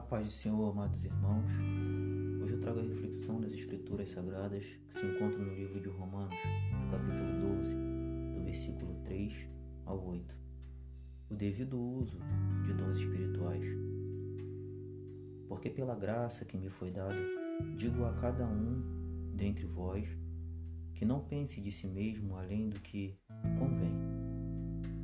paz 0.00 0.24
do 0.24 0.30
Senhor, 0.30 0.70
amados 0.70 1.04
irmãos. 1.04 1.50
Hoje 2.42 2.54
eu 2.54 2.60
trago 2.60 2.80
a 2.80 2.82
reflexão 2.82 3.40
das 3.40 3.52
Escrituras 3.52 4.10
Sagradas 4.10 4.64
que 4.86 4.94
se 4.94 5.04
encontram 5.04 5.44
no 5.44 5.54
livro 5.54 5.80
de 5.80 5.88
Romanos, 5.88 6.34
do 6.80 6.90
capítulo 6.90 7.56
12, 7.56 7.74
do 8.34 8.42
versículo 8.42 8.94
3 9.04 9.48
ao 9.86 10.06
8. 10.06 10.38
O 11.30 11.34
devido 11.34 11.80
uso 11.80 12.18
de 12.62 12.72
dons 12.72 12.98
espirituais. 12.98 13.64
Porque 15.48 15.68
pela 15.68 15.94
graça 15.94 16.44
que 16.44 16.56
me 16.56 16.68
foi 16.68 16.90
dada, 16.90 17.20
digo 17.76 18.04
a 18.04 18.12
cada 18.14 18.46
um 18.46 19.32
dentre 19.34 19.66
vós 19.66 20.08
que 20.94 21.04
não 21.04 21.20
pense 21.20 21.60
de 21.60 21.70
si 21.70 21.86
mesmo 21.86 22.36
além 22.36 22.68
do 22.68 22.80
que 22.80 23.16
convém. 23.58 23.94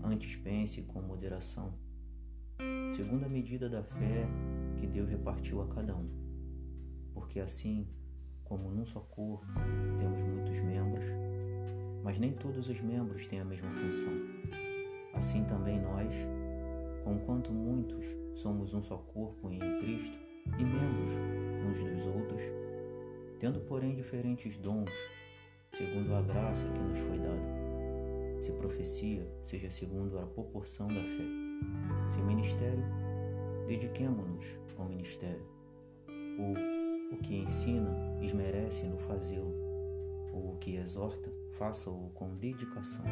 Antes 0.02 0.36
pense 0.36 0.82
com 0.82 1.00
moderação, 1.02 1.74
segundo 2.94 3.24
a 3.24 3.28
medida 3.28 3.68
da 3.68 3.82
fé 3.82 4.28
que 4.78 4.86
Deus 4.86 5.08
repartiu 5.08 5.60
a 5.60 5.68
cada 5.68 5.94
um. 5.94 6.08
Porque 7.12 7.40
assim, 7.40 7.86
como 8.44 8.70
num 8.70 8.86
só 8.86 9.00
corpo 9.00 9.46
temos 9.98 10.22
muitos 10.22 10.58
membros, 10.60 11.04
mas 12.02 12.18
nem 12.18 12.32
todos 12.32 12.68
os 12.68 12.80
membros 12.80 13.26
têm 13.26 13.40
a 13.40 13.44
mesma 13.44 13.70
função. 13.70 14.12
Assim 15.12 15.44
também 15.44 15.80
nós, 15.80 16.12
conquanto 17.04 17.52
muitos 17.52 18.04
somos 18.34 18.72
um 18.72 18.82
só 18.82 18.96
corpo 18.96 19.50
em 19.50 19.58
Cristo 19.80 20.18
e 20.58 20.64
membros 20.64 21.10
uns 21.68 21.82
dos 21.82 22.06
outros, 22.06 22.42
tendo 23.38 23.60
porém 23.60 23.94
diferentes 23.94 24.56
dons, 24.56 24.90
segundo 25.76 26.14
a 26.14 26.22
graça 26.22 26.68
que 26.68 26.80
nos 26.80 26.98
foi 26.98 27.18
dada. 27.18 27.58
Se 28.40 28.52
profecia, 28.52 29.28
seja 29.42 29.70
segundo 29.70 30.18
a 30.18 30.26
proporção 30.26 30.88
da 30.88 31.02
fé. 31.02 31.24
Se 32.10 32.22
ministério, 32.22 32.84
dediquemo-nos 33.66 34.46
ao 34.78 34.88
ministério. 34.88 35.44
Ou 36.38 37.14
o 37.14 37.18
que 37.18 37.36
ensina, 37.36 37.90
esmerece 38.22 38.86
no 38.86 38.98
fazê-lo. 38.98 39.52
Ou 40.32 40.52
o 40.52 40.56
que 40.58 40.76
exorta, 40.76 41.30
faça-o 41.58 42.10
com 42.14 42.34
dedicação. 42.36 43.04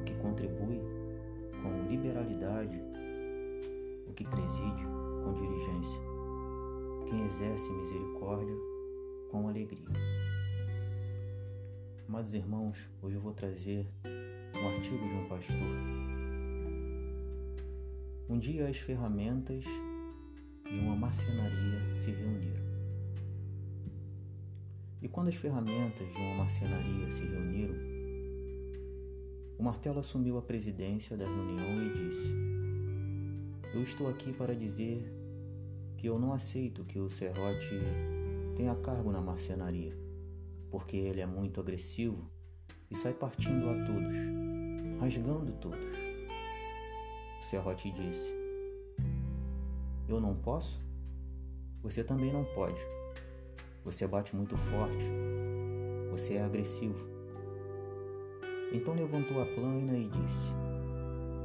O 0.00 0.04
que 0.04 0.14
contribui, 0.14 0.80
com 1.62 1.88
liberalidade. 1.88 2.80
O 4.06 4.12
que 4.12 4.24
preside, 4.24 4.82
com 5.24 5.34
diligência. 5.34 6.00
Quem 7.08 7.26
exerce 7.26 7.70
misericórdia, 7.70 8.56
com 9.30 9.48
alegria. 9.48 9.86
Amados 12.08 12.32
irmãos, 12.32 12.88
hoje 13.02 13.16
eu 13.16 13.20
vou 13.20 13.34
trazer 13.34 13.86
um 14.54 14.68
artigo 14.68 15.06
de 15.06 15.14
um 15.14 15.28
pastor 15.28 16.06
um 18.28 18.38
dia 18.38 18.66
as 18.66 18.76
ferramentas 18.76 19.64
de 20.70 20.78
uma 20.78 20.96
marcenaria 20.96 21.80
se 21.98 22.10
reuniram. 22.10 22.66
E 25.00 25.08
quando 25.08 25.28
as 25.28 25.34
ferramentas 25.34 26.08
de 26.08 26.16
uma 26.16 26.34
marcenaria 26.36 27.10
se 27.10 27.24
reuniram, 27.24 27.74
o 29.58 29.62
martelo 29.62 30.00
assumiu 30.00 30.36
a 30.36 30.42
presidência 30.42 31.16
da 31.16 31.24
reunião 31.24 31.82
e 31.82 31.92
disse: 31.92 32.34
Eu 33.72 33.82
estou 33.82 34.08
aqui 34.08 34.32
para 34.32 34.54
dizer 34.54 35.12
que 35.96 36.08
eu 36.08 36.18
não 36.18 36.32
aceito 36.32 36.84
que 36.84 36.98
o 36.98 37.08
serrote 37.08 37.78
tenha 38.56 38.74
cargo 38.74 39.12
na 39.12 39.20
marcenaria, 39.20 39.96
porque 40.70 40.96
ele 40.96 41.20
é 41.20 41.26
muito 41.26 41.60
agressivo 41.60 42.28
e 42.90 42.96
sai 42.96 43.14
partindo 43.14 43.70
a 43.70 43.84
todos, 43.84 44.16
rasgando 45.00 45.52
todos. 45.52 45.96
Serrote 47.40 47.92
disse: 47.92 48.45
Eu 50.08 50.20
não 50.20 50.34
posso? 50.34 50.80
Você 51.82 52.02
também 52.02 52.32
não 52.32 52.44
pode. 52.44 52.80
Você 53.84 54.06
bate 54.06 54.34
muito 54.34 54.56
forte. 54.56 55.04
Você 56.10 56.34
é 56.34 56.42
agressivo. 56.42 56.98
Então 58.72 58.94
levantou 58.94 59.40
a 59.40 59.46
plana 59.46 59.96
e 59.96 60.08
disse: 60.08 60.46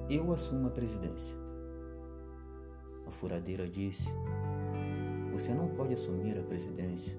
Eu 0.09 0.31
assumo 0.31 0.67
a 0.67 0.71
presidência. 0.71 1.35
A 3.05 3.11
furadeira 3.11 3.67
disse: 3.67 4.07
Você 5.31 5.53
não 5.53 5.67
pode 5.69 5.93
assumir 5.93 6.37
a 6.37 6.43
presidência 6.43 7.15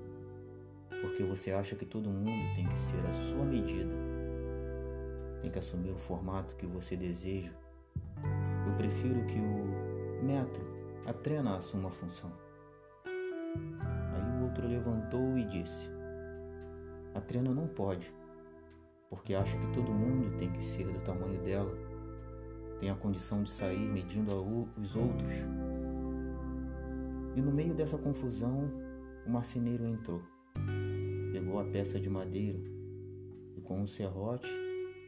porque 1.00 1.24
você 1.24 1.50
acha 1.50 1.74
que 1.74 1.84
todo 1.84 2.08
mundo 2.10 2.54
tem 2.54 2.68
que 2.68 2.78
ser 2.78 3.04
a 3.04 3.12
sua 3.12 3.44
medida, 3.44 3.92
tem 5.40 5.50
que 5.50 5.58
assumir 5.58 5.90
o 5.90 5.98
formato 5.98 6.54
que 6.54 6.64
você 6.64 6.96
deseja 6.96 7.50
eu 8.66 8.76
prefiro 8.76 9.24
que 9.26 9.38
o 9.38 10.24
metro, 10.24 10.64
a 11.06 11.12
trena, 11.12 11.56
assuma 11.56 11.88
a 11.88 11.92
função. 11.92 12.32
Aí 13.04 14.40
o 14.40 14.44
outro 14.44 14.66
levantou 14.66 15.36
e 15.36 15.44
disse: 15.44 15.90
A 17.14 17.20
trena 17.20 17.52
não 17.52 17.66
pode, 17.66 18.12
porque 19.10 19.34
acha 19.34 19.58
que 19.58 19.72
todo 19.72 19.92
mundo 19.92 20.36
tem 20.36 20.50
que 20.50 20.62
ser 20.62 20.86
do 20.86 21.00
tamanho 21.04 21.40
dela, 21.42 21.72
tem 22.80 22.90
a 22.90 22.94
condição 22.94 23.42
de 23.42 23.50
sair 23.50 23.88
medindo 23.88 24.30
os 24.76 24.96
outros. 24.96 25.32
E 27.34 27.40
no 27.40 27.50
meio 27.50 27.74
dessa 27.74 27.96
confusão, 27.96 28.70
o 29.26 29.30
marceneiro 29.30 29.86
entrou, 29.86 30.22
pegou 31.32 31.58
a 31.60 31.64
peça 31.64 31.98
de 31.98 32.10
madeira 32.10 32.58
e 33.56 33.60
com 33.60 33.80
um 33.80 33.86
serrote 33.86 34.50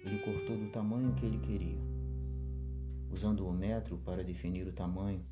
ele 0.05 0.19
cortou 0.19 0.57
do 0.57 0.71
tamanho 0.71 1.15
que 1.15 1.25
ele 1.27 1.39
queria 1.39 1.95
usando 3.15 3.47
o 3.47 3.53
metro 3.53 3.97
para 3.99 4.25
definir 4.25 4.67
o 4.67 4.73
tamanho. 4.73 5.25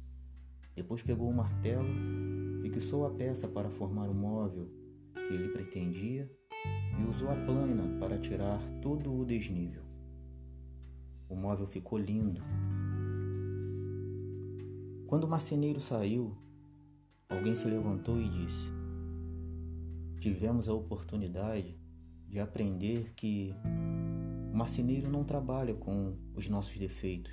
Depois 0.75 1.03
pegou 1.03 1.29
o 1.29 1.35
martelo, 1.35 1.89
fixou 2.63 3.07
a 3.07 3.11
peça 3.11 3.47
para 3.47 3.71
formar 3.71 4.09
o 4.09 4.15
móvel 4.15 4.71
que 5.15 5.35
ele 5.35 5.49
pretendia 5.51 6.31
e 6.99 7.09
usou 7.09 7.31
a 7.31 7.35
plana 7.35 7.99
para 7.99 8.19
tirar 8.19 8.59
todo 8.81 9.13
o 9.13 9.25
desnível. 9.25 9.83
O 11.29 11.37
móvel 11.37 11.67
ficou 11.67 11.99
lindo. 11.99 12.43
Quando 15.07 15.25
o 15.25 15.29
marceneiro 15.29 15.81
saiu, 15.81 16.37
alguém 17.29 17.55
se 17.55 17.67
levantou 17.67 18.21
e 18.21 18.29
disse: 18.29 18.69
Tivemos 20.21 20.69
a 20.69 20.75
oportunidade 20.75 21.79
de 22.27 22.41
aprender 22.41 23.13
que 23.15 23.55
o 24.51 24.57
marceneiro 24.57 25.11
não 25.11 25.23
trabalha 25.25 25.75
com 25.75 26.17
os 26.35 26.49
nossos 26.49 26.79
defeitos, 26.79 27.33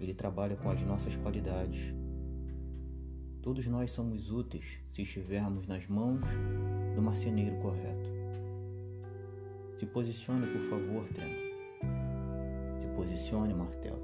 ele 0.00 0.14
trabalha 0.14 0.56
com 0.56 0.68
as 0.70 0.82
nossas 0.82 1.16
qualidades. 1.16 2.03
Todos 3.44 3.66
nós 3.66 3.90
somos 3.90 4.30
úteis 4.30 4.80
se 4.90 5.02
estivermos 5.02 5.66
nas 5.66 5.86
mãos 5.86 6.24
do 6.96 7.02
marceneiro 7.02 7.54
correto. 7.56 8.08
Se 9.76 9.84
posicione, 9.84 10.46
por 10.46 10.62
favor, 10.62 11.06
trema. 11.10 11.34
Se 12.80 12.86
posicione, 12.96 13.52
martelo. 13.52 14.00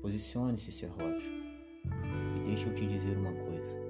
Posicione-se, 0.00 0.72
serrote. 0.72 1.26
E 2.38 2.44
deixa 2.46 2.68
eu 2.68 2.74
te 2.74 2.86
dizer 2.86 3.18
uma 3.18 3.34
coisa. 3.34 3.80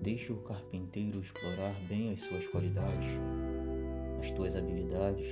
Deixe 0.00 0.32
o 0.32 0.36
carpinteiro 0.36 1.18
explorar 1.18 1.74
bem 1.88 2.12
as 2.12 2.20
suas 2.20 2.46
qualidades, 2.46 3.08
as 4.20 4.30
tuas 4.30 4.54
habilidades, 4.54 5.26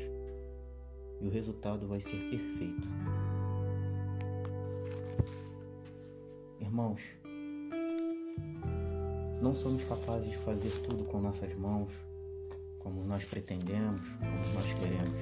e 1.20 1.26
o 1.28 1.30
resultado 1.30 1.86
vai 1.86 2.00
ser 2.00 2.18
perfeito. 2.28 2.88
Irmãos, 6.60 7.00
não 9.44 9.52
somos 9.52 9.84
capazes 9.84 10.30
de 10.30 10.38
fazer 10.38 10.70
tudo 10.78 11.04
com 11.04 11.20
nossas 11.20 11.54
mãos, 11.54 11.92
como 12.78 13.04
nós 13.04 13.26
pretendemos, 13.26 14.08
como 14.08 14.54
nós 14.54 14.72
queremos. 14.72 15.20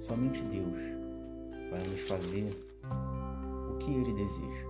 Somente 0.00 0.40
Deus 0.42 0.78
vai 1.68 1.82
nos 1.82 1.98
fazer 2.02 2.56
o 3.68 3.76
que 3.78 3.90
Ele 3.90 4.12
deseja. 4.12 4.66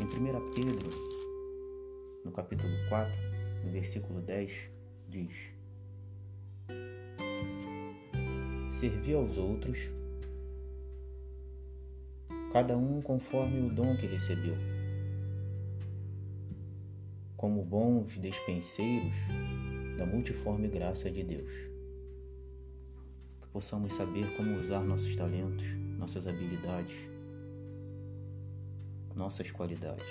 Em 0.00 0.04
1 0.04 0.52
Pedro, 0.52 0.90
no 2.26 2.30
capítulo 2.30 2.74
4, 2.90 3.18
no 3.64 3.70
versículo 3.70 4.20
10, 4.20 4.52
diz: 5.08 5.54
Servir 8.68 9.14
aos 9.14 9.38
outros 9.38 9.90
cada 12.52 12.76
um 12.76 13.00
conforme 13.00 13.66
o 13.66 13.74
dom 13.74 13.96
que 13.96 14.06
recebeu. 14.06 14.79
Como 17.40 17.64
bons 17.64 18.18
despenseiros 18.18 19.14
da 19.96 20.04
multiforme 20.04 20.68
graça 20.68 21.10
de 21.10 21.24
Deus. 21.24 21.50
Que 23.40 23.48
possamos 23.48 23.94
saber 23.94 24.36
como 24.36 24.58
usar 24.58 24.84
nossos 24.84 25.16
talentos, 25.16 25.64
nossas 25.96 26.26
habilidades, 26.26 27.08
nossas 29.16 29.50
qualidades. 29.50 30.04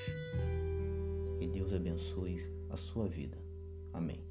E 1.39 1.45
Deus 1.45 1.71
abençoe 1.71 2.43
a 2.67 2.75
sua 2.75 3.07
vida. 3.07 3.37
Amém. 3.93 4.28